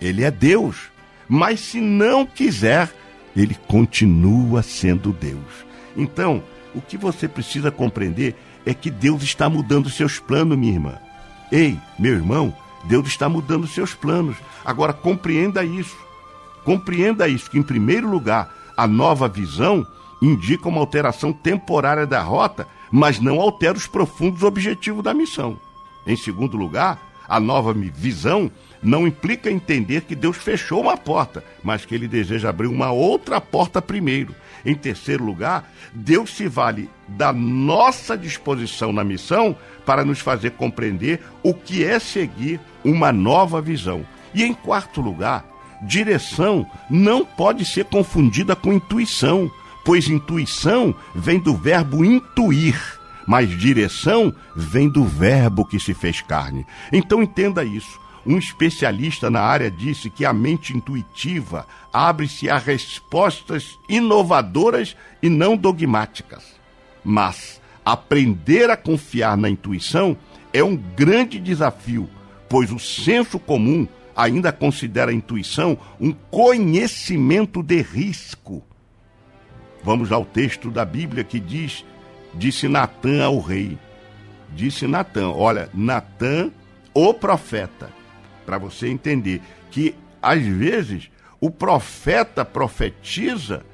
[0.00, 0.90] ele é Deus.
[1.28, 2.92] Mas se não quiser,
[3.34, 5.66] ele continua sendo Deus.
[5.96, 6.42] Então,
[6.74, 8.34] o que você precisa compreender
[8.64, 10.98] é que Deus está mudando seus planos, minha irmã.
[11.50, 14.36] Ei, meu irmão, Deus está mudando seus planos.
[14.64, 15.96] Agora compreenda isso.
[16.64, 19.86] Compreenda isso, que em primeiro lugar, a nova visão
[20.20, 25.58] indica uma alteração temporária da rota, mas não altera os profundos objetivos da missão.
[26.06, 26.98] Em segundo lugar,
[27.28, 28.50] a nova visão
[28.82, 33.40] não implica entender que Deus fechou uma porta, mas que ele deseja abrir uma outra
[33.40, 34.34] porta primeiro.
[34.64, 41.20] Em terceiro lugar, Deus se vale da nossa disposição na missão para nos fazer compreender
[41.42, 44.04] o que é seguir uma nova visão.
[44.34, 45.44] E em quarto lugar,
[45.82, 49.50] direção não pode ser confundida com intuição,
[49.86, 56.66] pois intuição vem do verbo intuir, mas direção vem do verbo que se fez carne.
[56.92, 58.00] Então entenda isso.
[58.26, 65.56] Um especialista na área disse que a mente intuitiva abre-se a respostas inovadoras e não
[65.56, 66.56] dogmáticas.
[67.04, 70.16] Mas aprender a confiar na intuição
[70.52, 72.10] é um grande desafio,
[72.48, 78.64] pois o senso comum ainda considera a intuição um conhecimento de risco.
[79.86, 81.84] Vamos ao texto da Bíblia que diz:
[82.34, 83.78] Disse Natã ao rei.
[84.52, 86.50] Disse Natã, olha, Natã,
[86.92, 87.90] o profeta,
[88.44, 91.08] para você entender que às vezes
[91.40, 93.64] o profeta profetiza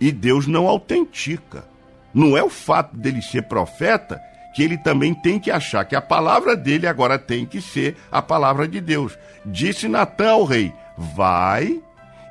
[0.00, 1.64] e Deus não autentica.
[2.12, 4.20] Não é o fato dele ser profeta
[4.52, 8.20] que ele também tem que achar que a palavra dele agora tem que ser a
[8.20, 9.16] palavra de Deus.
[9.46, 11.80] Disse Natã ao rei: Vai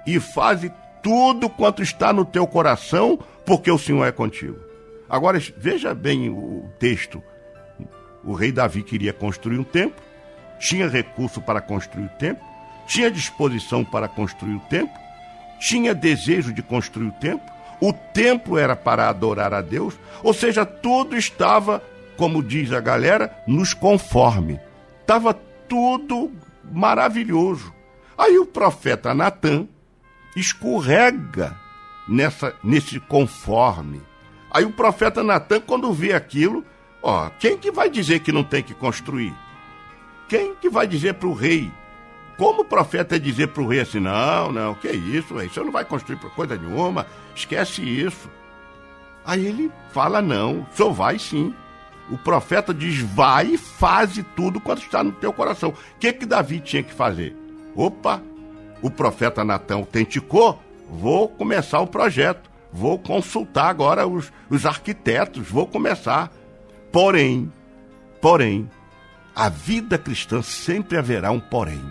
[0.05, 0.69] e faze
[1.01, 4.57] tudo quanto está no teu coração, porque o Senhor é contigo.
[5.09, 7.21] Agora veja bem o texto.
[8.23, 10.01] O rei Davi queria construir um templo,
[10.59, 12.43] tinha recurso para construir o templo,
[12.85, 14.93] tinha disposição para construir o templo,
[15.59, 17.49] tinha desejo de construir o templo,
[17.81, 21.81] o templo era para adorar a Deus, ou seja, tudo estava
[22.19, 24.59] como diz a galera, nos conforme.
[24.99, 25.33] Estava
[25.69, 26.29] tudo
[26.69, 27.73] maravilhoso.
[28.17, 29.69] Aí o profeta Natan
[30.35, 31.55] escorrega
[32.07, 34.01] nessa, nesse conforme.
[34.51, 36.63] Aí o profeta Natan, quando vê aquilo,
[37.01, 39.33] ó, quem que vai dizer que não tem que construir?
[40.27, 41.71] Quem que vai dizer para o rei?
[42.37, 45.59] Como o profeta é dizer para o rei assim, não, não, que isso, rei, você
[45.59, 48.29] não vai construir por coisa nenhuma, esquece isso.
[49.25, 51.53] Aí ele fala, não, só vai sim
[52.09, 55.69] o profeta diz: vai e faze tudo quanto está no teu coração.
[55.69, 57.35] O que que Davi tinha que fazer?
[57.75, 58.21] Opa,
[58.81, 65.67] o profeta Natan autenticou, vou começar o projeto, vou consultar agora os, os arquitetos, vou
[65.67, 66.31] começar.
[66.91, 67.51] Porém,
[68.21, 68.69] porém,
[69.35, 71.81] a vida cristã sempre haverá um porém.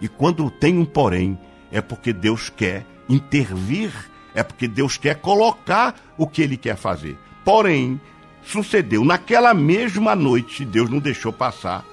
[0.00, 1.38] E quando tem um porém,
[1.70, 3.92] é porque Deus quer intervir,
[4.34, 7.16] é porque Deus quer colocar o que ele quer fazer.
[7.44, 8.00] Porém,
[8.42, 11.84] sucedeu naquela mesma noite, Deus não deixou passar,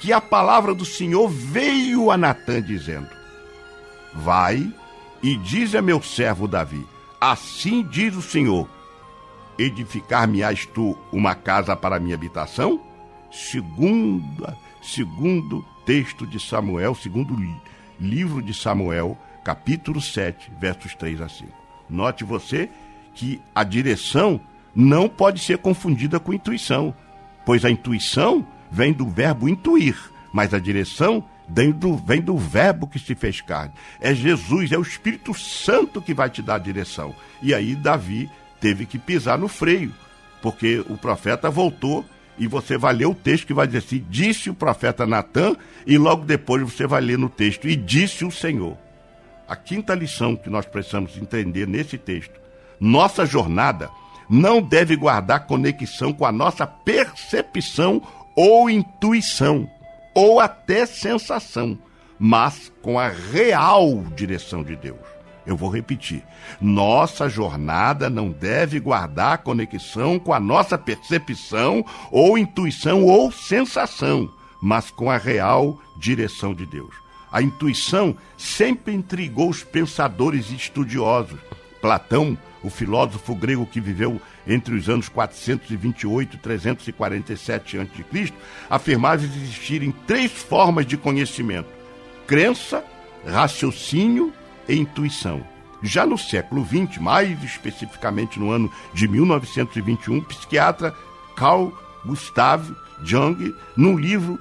[0.00, 3.08] que a palavra do Senhor veio a Natã dizendo:
[4.14, 4.72] Vai
[5.22, 6.86] e diz a meu servo Davi:
[7.20, 8.68] Assim diz o Senhor:
[9.58, 12.80] Edificar-me-ás tu uma casa para minha habitação?
[13.30, 14.46] Segundo,
[14.82, 17.36] segundo texto de Samuel, segundo
[17.98, 21.50] livro de Samuel, capítulo 7, versos 3 a 5.
[21.88, 22.68] Note você
[23.14, 24.40] que a direção
[24.74, 26.94] não pode ser confundida com intuição,
[27.44, 29.96] pois a intuição vem do verbo intuir,
[30.32, 33.72] mas a direção vem do, vem do verbo que se fez carne.
[34.00, 37.14] É Jesus, é o Espírito Santo que vai te dar a direção.
[37.42, 39.92] E aí Davi teve que pisar no freio,
[40.40, 42.04] porque o profeta voltou
[42.38, 45.98] e você vai ler o texto que vai dizer assim: disse o profeta Natan, e
[45.98, 48.76] logo depois você vai ler no texto, e disse o Senhor.
[49.48, 52.40] A quinta lição que nós precisamos entender nesse texto:
[52.80, 53.90] nossa jornada
[54.28, 58.00] não deve guardar conexão com a nossa percepção
[58.34, 59.68] ou intuição,
[60.14, 61.78] ou até sensação,
[62.18, 65.00] mas com a real direção de Deus.
[65.44, 66.22] Eu vou repetir.
[66.60, 74.30] Nossa jornada não deve guardar conexão com a nossa percepção ou intuição ou sensação,
[74.62, 76.94] mas com a real direção de Deus.
[77.32, 81.40] A intuição sempre intrigou os pensadores e estudiosos.
[81.80, 88.32] Platão o filósofo grego que viveu entre os anos 428 e 347 a.C.,
[88.68, 91.68] afirmava existirem três formas de conhecimento:
[92.26, 92.84] crença,
[93.26, 94.32] raciocínio
[94.68, 95.44] e intuição.
[95.82, 100.94] Já no século XX, mais especificamente no ano de 1921, o psiquiatra
[101.36, 101.72] Carl
[102.04, 102.64] Gustav
[103.02, 104.38] Jung, num livro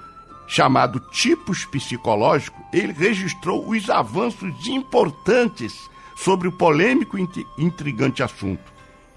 [0.48, 7.28] chamado Tipos Psicológicos, ele registrou os avanços importantes sobre o polêmico e
[7.58, 8.72] intrigante assunto.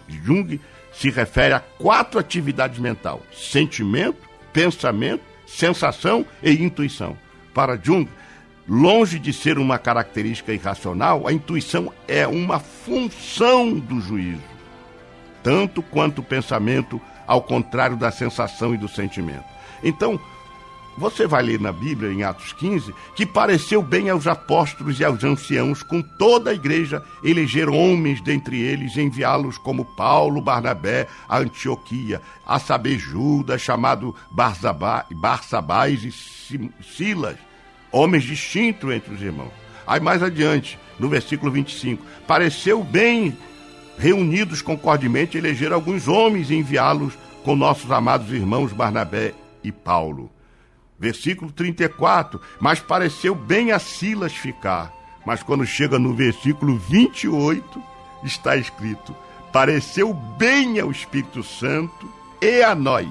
[0.08, 0.60] Jung
[0.94, 7.16] se refere a quatro atividades mentais: sentimento, pensamento, sensação e intuição.
[7.52, 8.08] Para Jung,
[8.68, 14.42] longe de ser uma característica irracional, a intuição é uma função do juízo,
[15.42, 19.44] tanto quanto o pensamento, ao contrário da sensação e do sentimento.
[19.82, 20.20] Então,
[20.96, 25.24] você vai ler na Bíblia, em Atos 15, que pareceu bem aos apóstolos e aos
[25.24, 32.22] anciãos, com toda a igreja, eleger homens dentre eles, enviá-los como Paulo, Barnabé, a Antioquia,
[32.46, 36.12] a saber Judas, chamado Barsabás e
[36.82, 37.36] Silas,
[37.90, 39.52] homens distintos entre os irmãos.
[39.86, 43.36] Aí mais adiante, no versículo 25, pareceu bem
[43.98, 47.14] reunidos concordemente eleger alguns homens e enviá-los
[47.44, 50.33] com nossos amados irmãos Barnabé e Paulo
[51.04, 52.40] Versículo 34.
[52.58, 54.90] Mas pareceu bem a Silas ficar.
[55.26, 57.82] Mas quando chega no versículo 28,
[58.22, 59.14] está escrito:
[59.52, 63.08] Pareceu bem ao Espírito Santo e a nós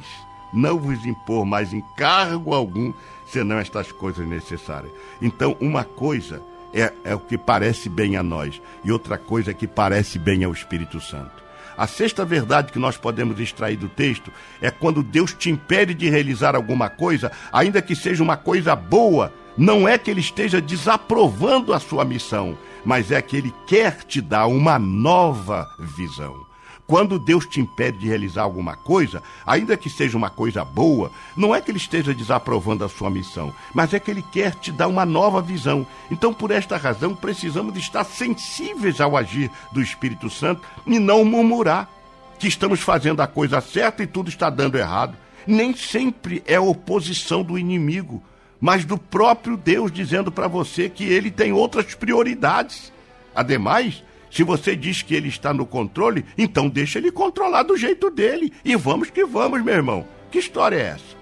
[0.51, 2.91] não vos impor mais encargo algum,
[3.27, 4.91] senão estas coisas necessárias.
[5.21, 6.41] Então, uma coisa
[6.73, 10.43] é, é o que parece bem a nós, e outra coisa é que parece bem
[10.43, 11.42] ao Espírito Santo.
[11.77, 16.09] A sexta verdade que nós podemos extrair do texto é quando Deus te impede de
[16.09, 21.73] realizar alguma coisa, ainda que seja uma coisa boa, não é que ele esteja desaprovando
[21.73, 26.52] a sua missão, mas é que ele quer te dar uma nova visão.
[26.85, 31.55] Quando Deus te impede de realizar alguma coisa, ainda que seja uma coisa boa, não
[31.55, 34.87] é que Ele esteja desaprovando a sua missão, mas é que Ele quer te dar
[34.87, 35.87] uma nova visão.
[36.11, 41.89] Então, por esta razão, precisamos estar sensíveis ao agir do Espírito Santo e não murmurar
[42.37, 45.15] que estamos fazendo a coisa certa e tudo está dando errado.
[45.47, 48.21] Nem sempre é oposição do inimigo,
[48.59, 52.91] mas do próprio Deus dizendo para você que ele tem outras prioridades.
[53.33, 54.03] Ademais,
[54.33, 58.51] se você diz que ele está no controle, então deixa ele controlar do jeito dele.
[58.65, 60.07] E vamos que vamos, meu irmão.
[60.31, 61.15] Que história é essa?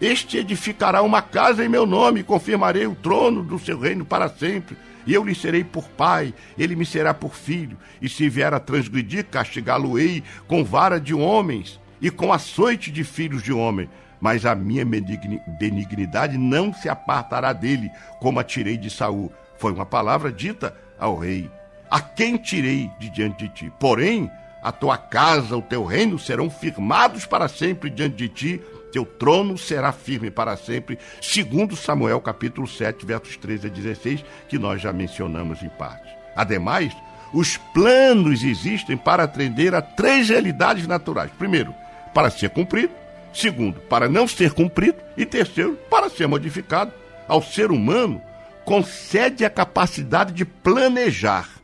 [0.00, 4.30] Este edificará uma casa em meu nome, e confirmarei o trono do seu reino para
[4.30, 4.78] sempre.
[5.06, 7.76] E eu lhe serei por pai, ele me será por filho.
[8.00, 13.42] E se vier a transgredir, castigá-lo-ei com vara de homens e com açoite de filhos
[13.42, 13.90] de homem.
[14.18, 19.30] Mas a minha benignidade não se apartará dele, como a tirei de Saul.
[19.58, 21.50] Foi uma palavra dita ao rei
[21.92, 23.72] a quem tirei de diante de ti?
[23.78, 24.30] Porém,
[24.62, 29.58] a tua casa, o teu reino serão firmados para sempre diante de ti, teu trono
[29.58, 34.90] será firme para sempre, segundo Samuel capítulo 7, versos 13 a 16, que nós já
[34.90, 36.08] mencionamos em parte.
[36.34, 36.96] Ademais,
[37.30, 41.30] os planos existem para atender a três realidades naturais.
[41.36, 41.74] Primeiro,
[42.14, 42.94] para ser cumprido.
[43.34, 44.96] Segundo, para não ser cumprido.
[45.14, 46.90] E terceiro, para ser modificado.
[47.28, 48.22] Ao ser humano,
[48.64, 51.61] concede a capacidade de planejar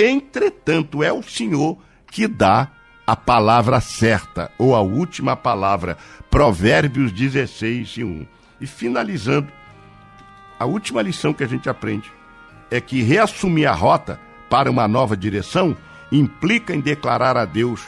[0.00, 1.76] Entretanto, é o Senhor
[2.06, 2.68] que dá
[3.04, 5.98] a palavra certa, ou a última palavra.
[6.30, 8.26] Provérbios 16 e 1.
[8.60, 9.48] E finalizando,
[10.56, 12.12] a última lição que a gente aprende
[12.70, 15.76] é que reassumir a rota para uma nova direção
[16.12, 17.82] implica em declarar a Deus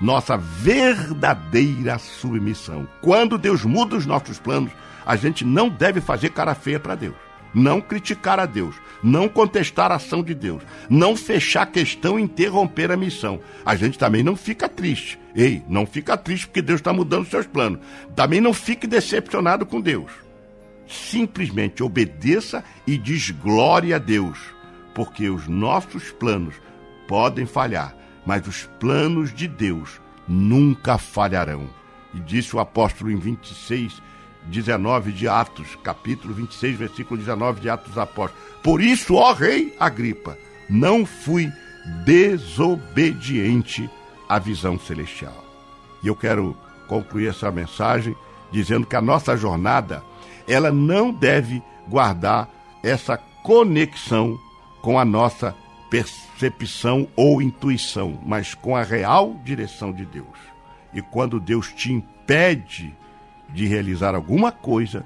[0.00, 2.86] nossa verdadeira submissão.
[3.00, 4.70] Quando Deus muda os nossos planos,
[5.04, 7.25] a gente não deve fazer cara feia para Deus
[7.56, 12.22] não criticar a Deus, não contestar a ação de Deus, não fechar a questão e
[12.22, 13.40] interromper a missão.
[13.64, 15.18] A gente também não fica triste.
[15.34, 17.80] Ei, não fica triste porque Deus está mudando seus planos.
[18.14, 20.12] Também não fique decepcionado com Deus.
[20.86, 24.38] Simplesmente obedeça e desglórie a Deus,
[24.94, 26.54] porque os nossos planos
[27.08, 27.96] podem falhar,
[28.26, 29.98] mas os planos de Deus
[30.28, 31.70] nunca falharão.
[32.12, 34.02] E disse o apóstolo em 26,
[34.46, 38.44] 19 de Atos, capítulo 26, versículo 19 de Atos Apóstolos.
[38.62, 40.38] Por isso, ó rei Agripa,
[40.68, 41.50] não fui
[42.04, 43.88] desobediente
[44.28, 45.44] à visão celestial.
[46.02, 48.14] E eu quero concluir essa mensagem
[48.50, 50.02] dizendo que a nossa jornada,
[50.46, 52.48] ela não deve guardar
[52.82, 54.38] essa conexão
[54.80, 55.54] com a nossa
[55.90, 60.38] percepção ou intuição, mas com a real direção de Deus.
[60.92, 62.94] E quando Deus te impede
[63.48, 65.04] de realizar alguma coisa,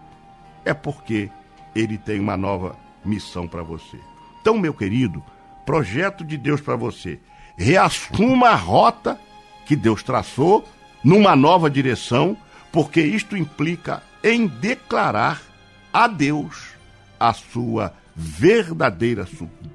[0.64, 1.30] é porque
[1.74, 3.98] ele tem uma nova missão para você.
[4.40, 5.22] Então, meu querido,
[5.64, 7.20] projeto de Deus para você.
[7.56, 9.18] Reassuma a rota
[9.66, 10.64] que Deus traçou
[11.04, 12.36] numa nova direção,
[12.72, 15.40] porque isto implica em declarar
[15.92, 16.74] a Deus
[17.18, 19.26] a sua verdadeira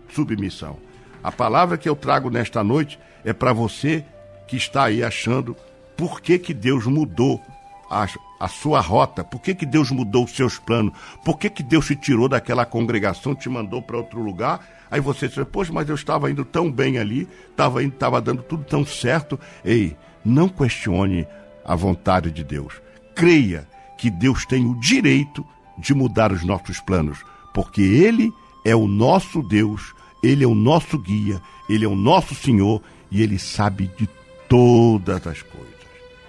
[0.10, 0.78] submissão.
[1.24, 4.04] A palavra que eu trago nesta noite é para você
[4.48, 5.56] que está aí achando
[5.98, 7.42] por que, que Deus mudou
[7.90, 8.08] a,
[8.46, 9.24] a sua rota?
[9.24, 10.94] Por que, que Deus mudou os seus planos?
[11.24, 14.60] Por que, que Deus te tirou daquela congregação, te mandou para outro lugar?
[14.90, 18.44] Aí você diz, poxa, mas eu estava indo tão bem ali, estava indo, estava dando
[18.44, 19.40] tudo tão certo.
[19.64, 21.28] Ei, não questione
[21.66, 22.80] a vontade de Deus.
[23.16, 23.68] Creia
[23.98, 25.44] que Deus tem o direito
[25.76, 27.18] de mudar os nossos planos,
[27.52, 28.32] porque Ele
[28.64, 32.80] é o nosso Deus, Ele é o nosso guia, Ele é o nosso Senhor
[33.10, 34.08] e Ele sabe de
[34.48, 35.75] todas as coisas.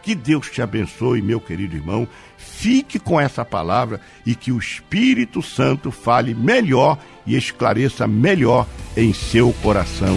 [0.07, 2.07] Que Deus te abençoe, meu querido irmão.
[2.39, 6.97] Fique com essa palavra e que o Espírito Santo fale melhor
[7.27, 10.17] e esclareça melhor em seu coração.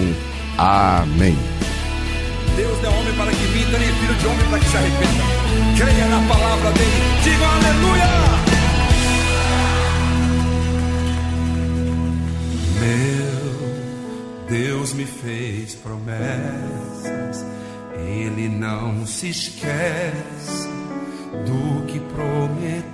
[0.55, 1.35] Amém.
[2.55, 5.23] Deus é homem para que minta, nem filho de homem para que se arrependa.
[5.75, 6.91] Creia na palavra dele.
[7.23, 8.05] Diga aleluia!
[12.79, 17.58] Meu Deus me fez promessas
[18.09, 20.67] ele não se esquece
[21.45, 22.89] do que prometeu.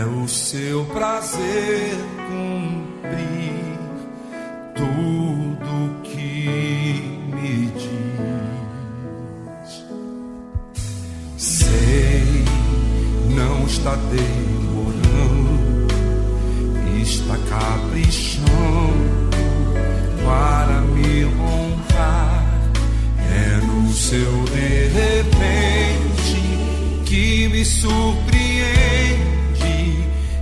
[0.00, 1.96] É o seu prazer
[2.28, 3.78] cumprir
[4.74, 7.02] tudo que
[7.34, 7.84] me diz.
[11.36, 12.44] Sei,
[13.34, 15.58] não está demorando,
[17.02, 18.93] está caprichando
[24.14, 26.38] seu de repente
[27.04, 28.04] que me surpreende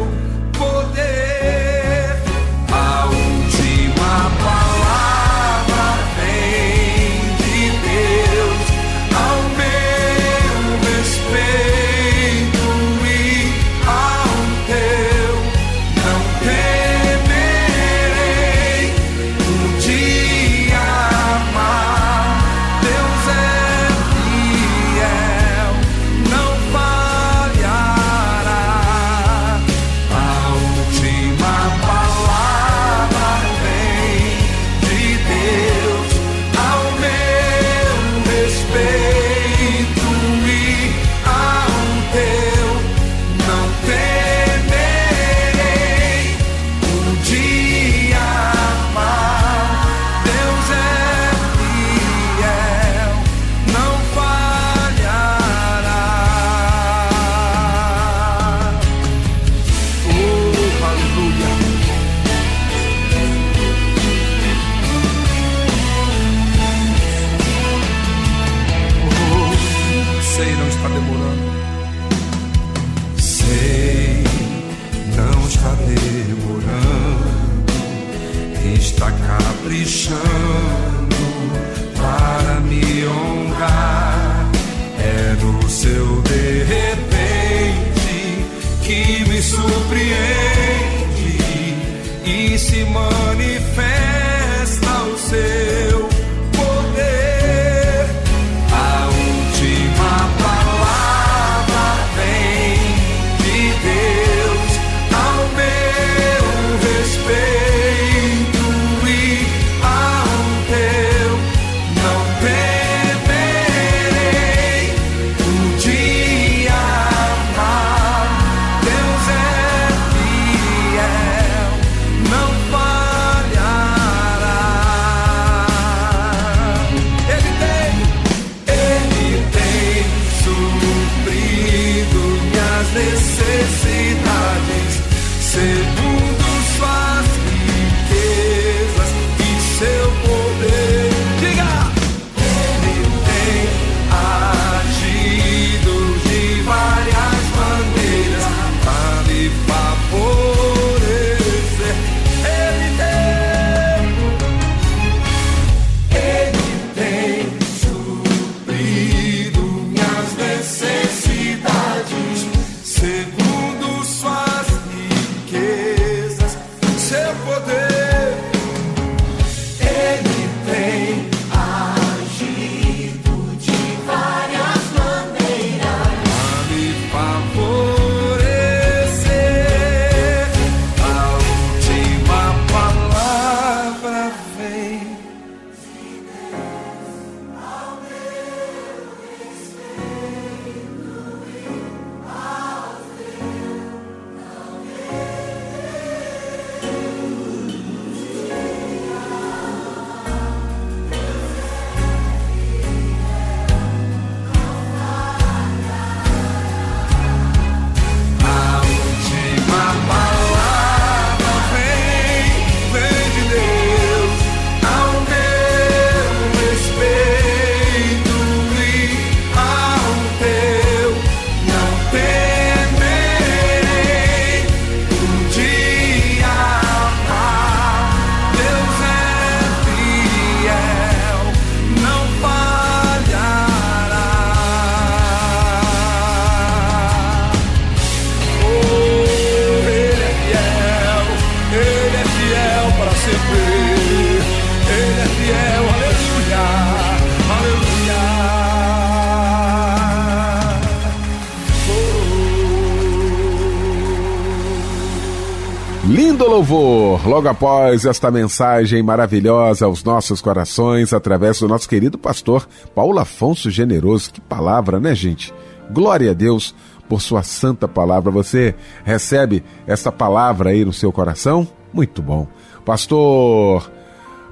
[257.26, 263.72] logo após esta mensagem maravilhosa aos nossos corações, através do nosso querido pastor Paulo Afonso
[263.72, 264.34] Generoso.
[264.34, 265.54] Que palavra, né, gente?
[265.92, 266.76] Glória a Deus
[267.08, 268.30] por sua santa palavra.
[268.32, 271.68] Você recebe essa palavra aí no seu coração?
[271.94, 272.48] Muito bom.
[272.86, 273.90] Pastor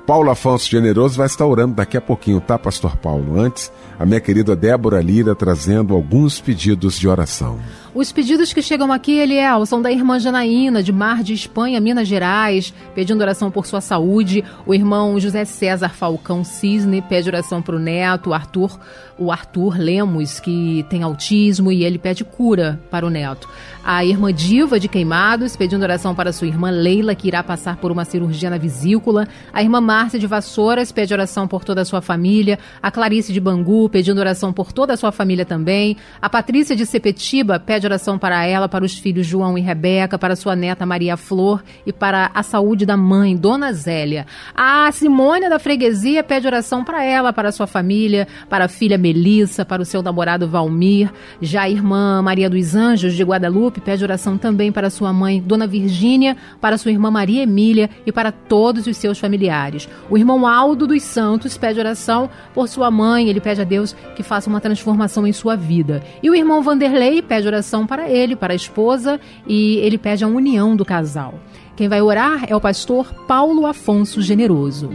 [0.08, 3.40] Paulo Afonso Generoso vai estar orando daqui a pouquinho, tá, Pastor Paulo?
[3.40, 7.60] Antes, a minha querida Débora Lira trazendo alguns pedidos de oração.
[7.94, 12.08] Os pedidos que chegam aqui, Eliel, são da irmã Janaína, de Mar de Espanha, Minas
[12.08, 14.46] Gerais, pedindo oração por sua saúde.
[14.66, 18.80] O irmão José César Falcão Cisne pede oração para o neto, Arthur,
[19.18, 23.50] o Arthur Lemos, que tem autismo e ele pede cura para o neto.
[23.84, 27.92] A irmã Diva de Queimados, pedindo oração para sua irmã Leila, que irá passar por
[27.92, 29.28] uma cirurgia na vesícula.
[29.52, 32.58] A irmã Márcia de Vassouras pede oração por toda a sua família.
[32.82, 35.98] A Clarice de Bangu, pedindo oração por toda a sua família também.
[36.22, 40.20] A Patrícia de Sepetiba pede pede oração para ela, para os filhos João e Rebeca,
[40.20, 44.28] para sua neta Maria Flor e para a saúde da mãe, Dona Zélia.
[44.54, 49.66] A Simônia da Freguesia pede oração para ela, para sua família, para a filha Melissa,
[49.66, 51.12] para o seu namorado Valmir.
[51.42, 55.66] Já a irmã Maria dos Anjos de Guadalupe pede oração também para sua mãe, Dona
[55.66, 59.90] Virgínia, para sua irmã Maria Emília e para todos os seus familiares.
[60.08, 64.22] O irmão Aldo dos Santos pede oração por sua mãe, ele pede a Deus que
[64.22, 66.04] faça uma transformação em sua vida.
[66.22, 70.28] E o irmão Vanderlei pede oração para ele, para a esposa, e ele pede a
[70.28, 71.40] união do casal.
[71.76, 74.90] Quem vai orar é o pastor Paulo Afonso Generoso.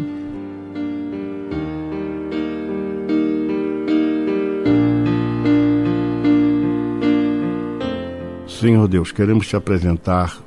[8.46, 10.38] Senhor Deus, queremos te apresentar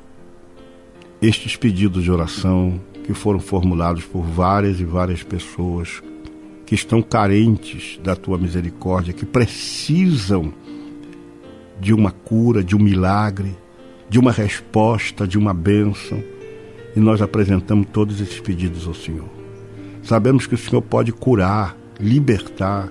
[1.22, 6.02] estes pedidos de oração que foram formulados por várias e várias pessoas
[6.66, 10.52] que estão carentes da tua misericórdia, que precisam
[11.80, 13.56] de uma cura, de um milagre,
[14.08, 16.22] de uma resposta, de uma bênção.
[16.94, 19.28] E nós apresentamos todos esses pedidos ao Senhor.
[20.02, 22.88] Sabemos que o Senhor pode curar, libertar.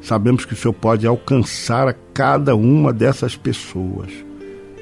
[0.00, 4.10] Sabemos que o Senhor pode alcançar a cada uma dessas pessoas.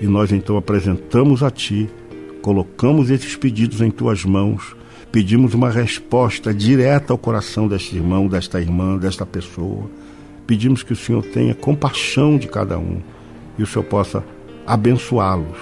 [0.00, 1.90] E nós então apresentamos a Ti,
[2.40, 4.76] colocamos esses pedidos em Tuas mãos,
[5.10, 9.90] pedimos uma resposta direta ao coração deste irmão, desta irmã, desta pessoa.
[10.46, 13.00] Pedimos que o Senhor tenha compaixão de cada um
[13.60, 14.24] e o Senhor possa
[14.66, 15.58] abençoá-los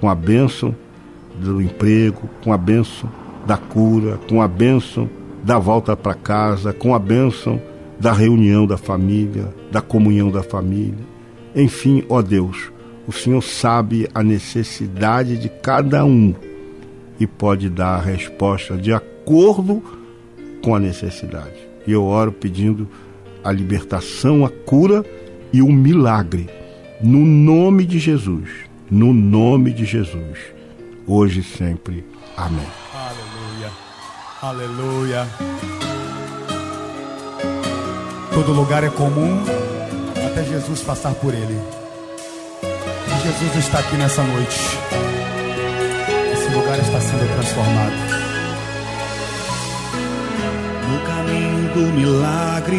[0.00, 0.74] com a bênção
[1.38, 3.10] do emprego, com a bênção
[3.46, 5.08] da cura, com a bênção
[5.44, 7.60] da volta para casa, com a bênção
[7.98, 11.04] da reunião da família, da comunhão da família.
[11.54, 12.72] Enfim, ó Deus,
[13.06, 16.34] o Senhor sabe a necessidade de cada um
[17.18, 19.82] e pode dar a resposta de acordo
[20.62, 21.68] com a necessidade.
[21.86, 22.88] E eu oro pedindo
[23.44, 25.04] a libertação, a cura
[25.52, 26.48] e o milagre
[27.02, 28.48] no nome de Jesus,
[28.90, 30.38] no nome de Jesus,
[31.06, 32.04] hoje e sempre.
[32.36, 32.66] Amém.
[32.94, 33.70] Aleluia,
[34.42, 35.28] aleluia.
[38.34, 39.42] Todo lugar é comum
[40.26, 41.58] até Jesus passar por ele.
[42.62, 44.58] E Jesus está aqui nessa noite.
[46.32, 48.20] Esse lugar está sendo transformado.
[50.90, 52.76] No caminho do milagre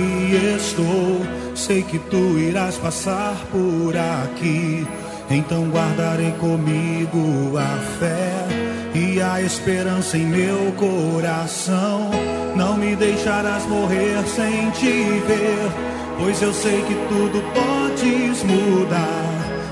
[0.58, 4.88] estou sei que tu irás passar por aqui.
[5.30, 8.48] Então guardarei comigo a fé
[8.96, 12.10] e a esperança em meu coração.
[12.56, 15.72] Não me deixarás morrer sem te ver,
[16.18, 19.22] pois eu sei que tudo podes mudar.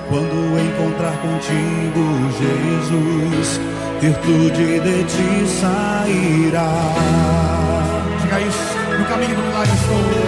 [0.10, 2.04] Quando encontrar contigo,
[2.40, 3.60] Jesus,
[4.00, 6.72] virtude de ti sairá.
[8.22, 10.19] Diga isso, no caminho do milagre estou.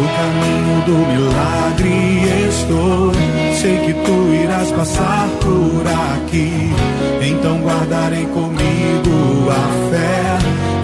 [0.00, 3.12] No caminho do milagre estou.
[3.54, 6.72] Sei que tu irás passar por aqui.
[7.20, 10.38] Então guardarei comigo a fé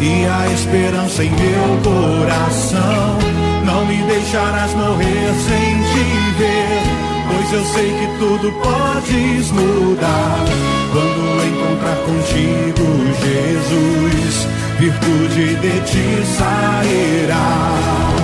[0.05, 3.17] e a esperança em meu coração.
[3.65, 6.05] Não me deixarás morrer sem te
[6.37, 6.83] ver.
[7.29, 10.45] Pois eu sei que tudo podes mudar.
[10.93, 12.87] Quando encontrar contigo,
[13.25, 14.47] Jesus,
[14.79, 18.16] virtude de ti sairá.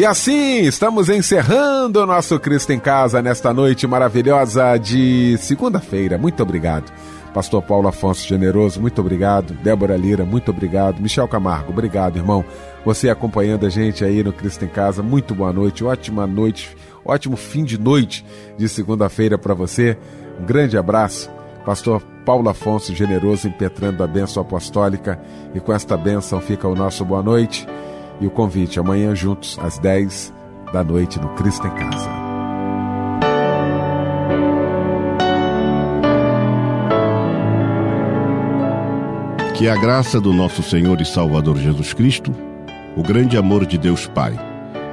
[0.00, 6.16] E assim, estamos encerrando o nosso Cristo em Casa nesta noite maravilhosa de segunda-feira.
[6.16, 6.90] Muito obrigado.
[7.34, 9.52] Pastor Paulo Afonso Generoso, muito obrigado.
[9.62, 11.02] Débora Lira, muito obrigado.
[11.02, 12.42] Michel Camargo, obrigado, irmão.
[12.82, 16.74] Você acompanhando a gente aí no Cristo em Casa, muito boa noite, ótima noite,
[17.04, 18.24] ótimo fim de noite
[18.56, 19.98] de segunda-feira para você.
[20.40, 21.30] Um grande abraço.
[21.66, 25.20] Pastor Paulo Afonso Generoso impetrando a bênção apostólica.
[25.54, 27.66] E com esta bênção fica o nosso boa noite
[28.20, 30.32] e o convite amanhã juntos às 10
[30.72, 32.10] da noite no Cristo em Casa.
[39.54, 42.34] Que a graça do nosso Senhor e Salvador Jesus Cristo,
[42.96, 44.34] o grande amor de Deus Pai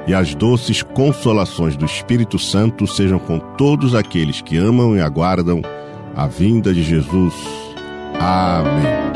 [0.06, 5.60] e as doces consolações do Espírito Santo sejam com todos aqueles que amam e aguardam
[6.16, 7.34] a vinda de Jesus.
[8.18, 9.07] Amém.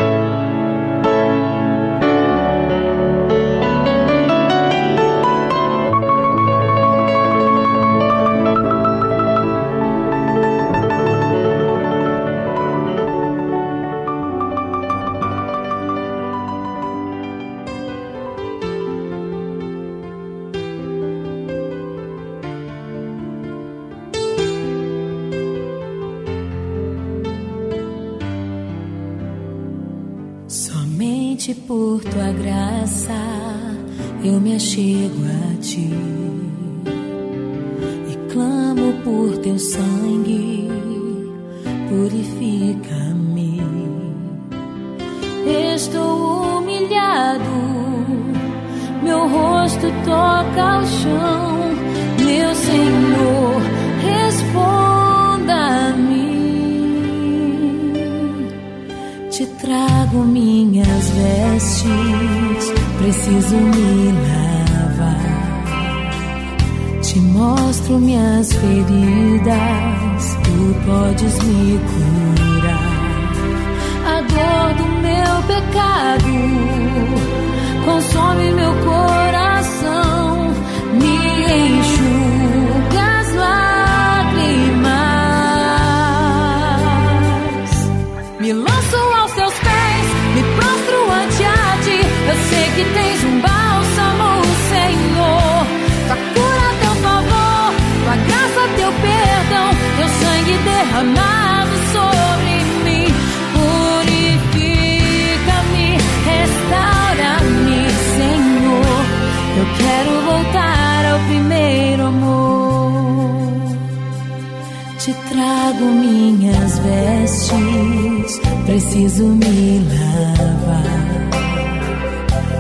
[115.04, 121.28] Te trago minhas vestes, preciso me lavar.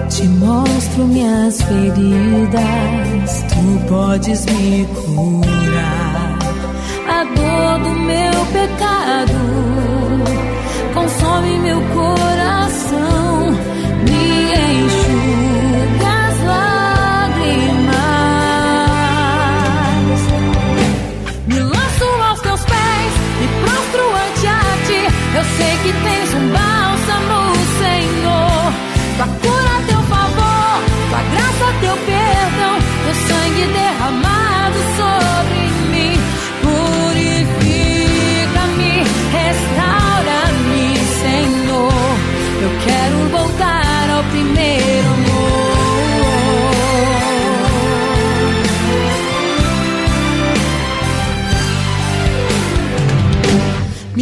[0.08, 6.38] Te mostro minhas feridas, tu podes me curar.
[7.08, 9.38] A dor do meu pecado
[10.94, 13.52] consome meu coração,
[14.04, 15.41] me enxuga.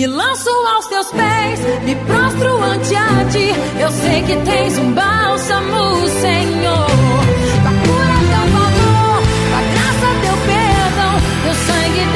[0.01, 3.53] Me lanço aos teus pés, me prostro ante a ti.
[3.79, 6.87] Eu sei que tens um bálsamo, Senhor.
[7.61, 9.21] Tua cura, teu valor,
[9.51, 12.10] tua graça, teu perdão, teu sangue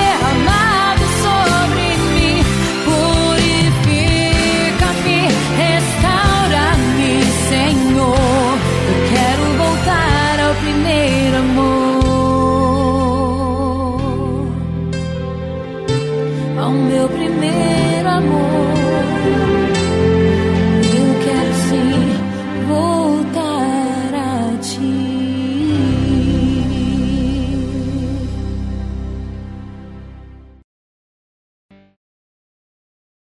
[17.44, 18.63] primer amor.